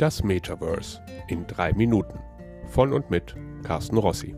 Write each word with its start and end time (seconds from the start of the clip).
Das 0.00 0.24
Metaverse 0.24 0.98
in 1.28 1.46
drei 1.46 1.74
Minuten. 1.74 2.18
Von 2.68 2.94
und 2.94 3.10
mit 3.10 3.36
Carsten 3.62 3.98
Rossi. 3.98 4.34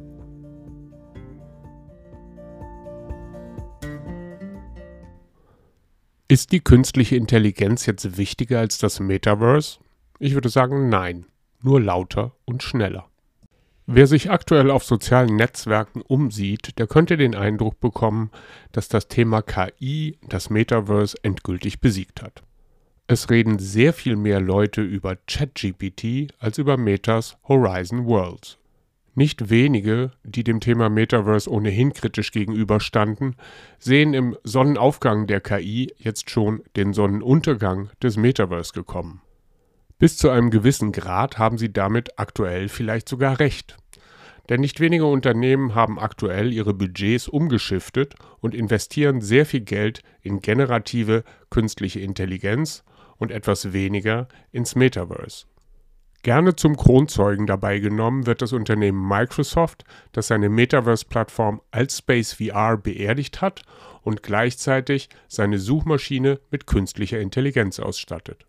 Ist 6.27 6.51
die 6.51 6.59
künstliche 6.59 7.15
Intelligenz 7.15 7.87
jetzt 7.87 8.17
wichtiger 8.17 8.59
als 8.59 8.79
das 8.79 8.99
Metaverse? 8.99 9.79
Ich 10.19 10.35
würde 10.35 10.49
sagen 10.49 10.89
nein, 10.89 11.27
nur 11.63 11.81
lauter 11.81 12.35
und 12.45 12.65
schneller. 12.65 13.09
Wer 13.87 14.09
sich 14.09 14.33
aktuell 14.33 14.69
auf 14.69 14.83
sozialen 14.83 15.37
Netzwerken 15.37 16.01
umsieht, 16.01 16.77
der 16.81 16.89
könnte 16.89 17.17
den 17.17 17.37
Eindruck 17.37 17.79
bekommen, 17.79 18.33
dass 18.73 18.89
das 18.89 19.07
Thema 19.07 19.43
KI 19.43 20.19
das 20.29 20.51
Metaverse 20.51 21.17
endgültig 21.23 21.81
besiegt 21.81 22.21
hat. 22.21 22.43
Es 23.09 23.31
reden 23.31 23.59
sehr 23.59 23.93
viel 23.93 24.17
mehr 24.17 24.41
Leute 24.41 24.81
über 24.81 25.17
ChatGPT 25.27 26.33
als 26.39 26.59
über 26.59 26.77
Metas 26.77 27.37
Horizon 27.49 28.07
Worlds. 28.07 28.59
Nicht 29.15 29.51
wenige, 29.51 30.13
die 30.25 30.43
dem 30.43 30.61
Thema 30.61 30.89
Metaverse 30.89 31.51
ohnehin 31.51 31.93
kritisch 31.93 32.31
gegenüberstanden, 32.31 33.37
sehen 33.79 34.15
im 34.15 34.37
Sonnenaufgang 34.43 35.27
der 35.27 35.43
KI 35.43 35.93
jetzt 35.99 36.31
schon 36.31 36.63
den 36.77 36.95
Sonnenuntergang 36.95 37.91
des 38.03 38.17
Metaverse 38.17 38.73
gekommen. 38.73 39.21
Bis 39.99 40.17
zu 40.17 40.31
einem 40.31 40.51
gewissen 40.51 40.93
Grad 40.93 41.39
haben 41.39 41.59
sie 41.59 41.73
damit 41.73 42.19
aktuell 42.19 42.69
vielleicht 42.69 43.09
sogar 43.09 43.39
recht. 43.39 43.77
Denn 44.49 44.61
nicht 44.61 44.81
wenige 44.81 45.07
Unternehmen 45.07 45.75
haben 45.75 45.99
aktuell 45.99 46.53
ihre 46.53 46.75
Budgets 46.75 47.29
umgeschiftet 47.29 48.15
und 48.41 48.55
investieren 48.55 49.21
sehr 49.21 49.47
viel 49.47 49.61
Geld 49.61 50.03
in 50.21 50.41
generative 50.41 51.23
künstliche 51.51 52.01
Intelligenz 52.01 52.85
und 53.19 53.31
etwas 53.31 53.73
weniger 53.73 54.27
ins 54.51 54.75
Metaverse. 54.75 55.47
Gerne 56.23 56.55
zum 56.55 56.77
Kronzeugen 56.77 57.49
dabei 57.49 57.81
genommen 57.81 58.27
wird 58.27 58.43
das 58.43 58.53
Unternehmen 58.53 59.09
Microsoft, 59.09 59.85
das 60.13 60.29
seine 60.29 60.49
Metaverse-Plattform 60.49 61.61
als 61.73 61.99
Space 61.99 62.35
VR 62.35 62.77
beerdigt 62.77 63.41
hat 63.41 63.63
und 64.03 64.23
gleichzeitig 64.23 65.09
seine 65.27 65.59
Suchmaschine 65.59 66.39
mit 66.53 66.67
künstlicher 66.69 67.21
Intelligenz 67.21 67.81
ausstattet. 67.81 68.47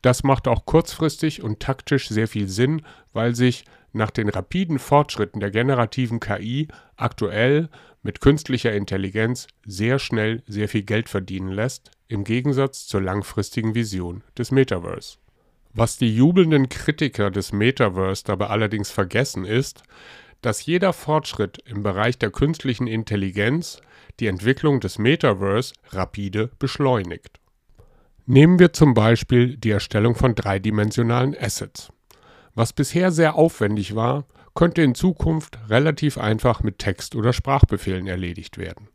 Das 0.00 0.22
macht 0.22 0.48
auch 0.48 0.64
kurzfristig 0.64 1.42
und 1.42 1.60
taktisch 1.60 2.08
sehr 2.08 2.28
viel 2.28 2.48
Sinn, 2.48 2.82
weil 3.12 3.34
sich 3.34 3.64
nach 3.96 4.10
den 4.10 4.28
rapiden 4.28 4.78
Fortschritten 4.78 5.40
der 5.40 5.50
generativen 5.50 6.20
KI 6.20 6.68
aktuell 6.96 7.68
mit 8.02 8.20
künstlicher 8.20 8.72
Intelligenz 8.72 9.48
sehr 9.64 9.98
schnell 9.98 10.42
sehr 10.46 10.68
viel 10.68 10.82
Geld 10.82 11.08
verdienen 11.08 11.50
lässt, 11.50 11.90
im 12.08 12.22
Gegensatz 12.22 12.86
zur 12.86 13.02
langfristigen 13.02 13.74
Vision 13.74 14.22
des 14.38 14.52
Metaverse. 14.52 15.18
Was 15.72 15.98
die 15.98 16.14
jubelnden 16.14 16.68
Kritiker 16.68 17.30
des 17.30 17.52
Metaverse 17.52 18.24
dabei 18.24 18.46
allerdings 18.46 18.90
vergessen 18.90 19.44
ist, 19.44 19.82
dass 20.40 20.64
jeder 20.64 20.92
Fortschritt 20.92 21.58
im 21.66 21.82
Bereich 21.82 22.18
der 22.18 22.30
künstlichen 22.30 22.86
Intelligenz 22.86 23.80
die 24.20 24.28
Entwicklung 24.28 24.80
des 24.80 24.98
Metaverse 24.98 25.74
rapide 25.90 26.50
beschleunigt. 26.58 27.40
Nehmen 28.26 28.58
wir 28.58 28.72
zum 28.72 28.94
Beispiel 28.94 29.56
die 29.56 29.70
Erstellung 29.70 30.14
von 30.14 30.34
dreidimensionalen 30.34 31.36
Assets. 31.38 31.92
Was 32.56 32.72
bisher 32.72 33.12
sehr 33.12 33.34
aufwendig 33.34 33.94
war, 33.94 34.24
könnte 34.54 34.80
in 34.80 34.94
Zukunft 34.94 35.58
relativ 35.68 36.16
einfach 36.16 36.62
mit 36.62 36.78
Text- 36.78 37.14
oder 37.14 37.34
Sprachbefehlen 37.34 38.06
erledigt 38.06 38.56
werden. 38.56 38.88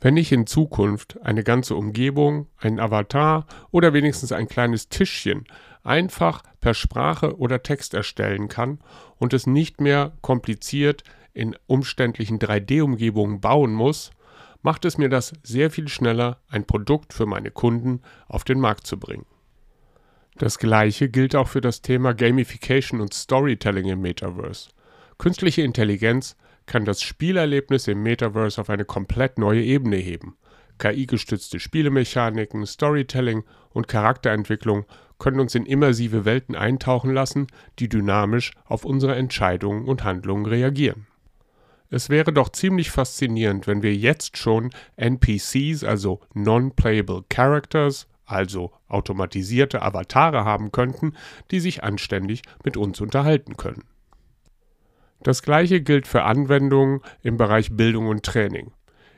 Wenn 0.00 0.16
ich 0.16 0.32
in 0.32 0.48
Zukunft 0.48 1.22
eine 1.22 1.44
ganze 1.44 1.76
Umgebung, 1.76 2.48
einen 2.58 2.80
Avatar 2.80 3.46
oder 3.70 3.92
wenigstens 3.92 4.32
ein 4.32 4.48
kleines 4.48 4.88
Tischchen 4.88 5.44
einfach 5.84 6.42
per 6.60 6.74
Sprache 6.74 7.38
oder 7.38 7.62
Text 7.62 7.94
erstellen 7.94 8.48
kann 8.48 8.80
und 9.14 9.32
es 9.32 9.46
nicht 9.46 9.80
mehr 9.80 10.14
kompliziert 10.20 11.04
in 11.32 11.54
umständlichen 11.68 12.40
3D-Umgebungen 12.40 13.40
bauen 13.40 13.74
muss, 13.74 14.10
macht 14.62 14.84
es 14.84 14.98
mir 14.98 15.08
das 15.08 15.34
sehr 15.44 15.70
viel 15.70 15.86
schneller, 15.86 16.40
ein 16.48 16.66
Produkt 16.66 17.14
für 17.14 17.26
meine 17.26 17.52
Kunden 17.52 18.02
auf 18.26 18.42
den 18.42 18.58
Markt 18.58 18.88
zu 18.88 18.98
bringen. 18.98 19.24
Das 20.38 20.58
gleiche 20.58 21.08
gilt 21.08 21.34
auch 21.34 21.48
für 21.48 21.62
das 21.62 21.80
Thema 21.80 22.12
Gamification 22.12 23.00
und 23.00 23.14
Storytelling 23.14 23.86
im 23.86 24.02
Metaverse. 24.02 24.68
Künstliche 25.16 25.62
Intelligenz 25.62 26.36
kann 26.66 26.84
das 26.84 27.00
Spielerlebnis 27.00 27.88
im 27.88 28.02
Metaverse 28.02 28.60
auf 28.60 28.68
eine 28.68 28.84
komplett 28.84 29.38
neue 29.38 29.62
Ebene 29.62 29.96
heben. 29.96 30.36
KI-gestützte 30.78 31.58
Spielemechaniken, 31.58 32.66
Storytelling 32.66 33.44
und 33.70 33.88
Charakterentwicklung 33.88 34.84
können 35.18 35.40
uns 35.40 35.54
in 35.54 35.64
immersive 35.64 36.26
Welten 36.26 36.54
eintauchen 36.54 37.14
lassen, 37.14 37.46
die 37.78 37.88
dynamisch 37.88 38.52
auf 38.66 38.84
unsere 38.84 39.14
Entscheidungen 39.14 39.86
und 39.86 40.04
Handlungen 40.04 40.44
reagieren. 40.44 41.06
Es 41.88 42.10
wäre 42.10 42.32
doch 42.32 42.50
ziemlich 42.50 42.90
faszinierend, 42.90 43.66
wenn 43.66 43.82
wir 43.82 43.94
jetzt 43.94 44.36
schon 44.36 44.70
NPCs, 44.96 45.84
also 45.84 46.20
Non-Playable 46.34 47.24
Characters, 47.30 48.06
also 48.26 48.72
automatisierte 48.88 49.82
Avatare 49.82 50.44
haben 50.44 50.72
könnten, 50.72 51.14
die 51.50 51.60
sich 51.60 51.82
anständig 51.82 52.42
mit 52.64 52.76
uns 52.76 53.00
unterhalten 53.00 53.56
können. 53.56 53.84
Das 55.22 55.42
gleiche 55.42 55.80
gilt 55.80 56.06
für 56.06 56.24
Anwendungen 56.24 57.00
im 57.22 57.36
Bereich 57.36 57.76
Bildung 57.76 58.08
und 58.08 58.22
Training. 58.22 58.72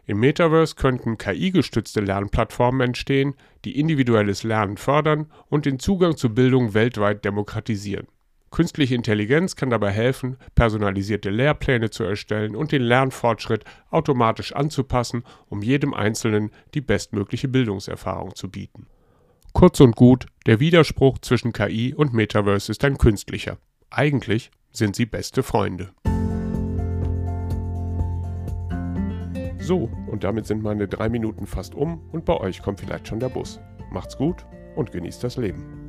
Im 0.07 0.21
Metaverse 0.21 0.75
könnten 0.75 1.19
KI-gestützte 1.19 2.01
Lernplattformen 2.01 2.81
entstehen, 2.81 3.35
die 3.67 3.79
individuelles 3.79 4.43
Lernen 4.43 4.79
fördern 4.79 5.27
und 5.51 5.67
den 5.67 5.79
Zugang 5.79 6.17
zu 6.17 6.33
Bildung 6.33 6.73
weltweit 6.73 7.27
demokratisieren. 7.27 8.07
Künstliche 8.51 8.95
Intelligenz 8.95 9.57
kann 9.57 9.69
dabei 9.69 9.91
helfen, 9.91 10.39
personalisierte 10.55 11.29
Lehrpläne 11.29 11.91
zu 11.91 12.05
erstellen 12.05 12.57
und 12.57 12.73
den 12.73 12.83
Lernfortschritt 12.83 13.65
automatisch 13.91 14.55
anzupassen, 14.55 15.25
um 15.49 15.61
jedem 15.61 15.93
Einzelnen 15.93 16.51
die 16.73 16.81
bestmögliche 16.81 17.49
Bildungserfahrung 17.49 18.35
zu 18.35 18.51
bieten. 18.51 18.87
Kurz 19.53 19.81
und 19.81 19.97
gut, 19.97 20.27
der 20.47 20.61
Widerspruch 20.61 21.19
zwischen 21.19 21.53
KI 21.53 21.95
und 21.95 22.13
Metaverse 22.13 22.71
ist 22.71 22.85
ein 22.85 22.99
künstlicher. 22.99 23.59
Eigentlich 23.91 24.51
sind 24.71 24.95
sie 24.95 25.07
beste 25.07 25.43
Freunde. 25.43 25.91
So, 29.59 29.91
und 30.07 30.25
damit 30.25 30.47
sind 30.47 30.63
meine 30.63 30.89
drei 30.89 31.09
Minuten 31.09 31.47
fast 31.47 31.75
um 31.75 32.01
und 32.13 32.25
bei 32.25 32.37
euch 32.39 32.63
kommt 32.63 32.81
vielleicht 32.81 33.09
schon 33.09 33.21
der 33.21 33.29
Bus. 33.29 33.61
Macht's 33.91 34.17
gut 34.17 34.47
und 34.77 34.93
genießt 34.93 35.25
das 35.25 35.37
Leben. 35.37 35.88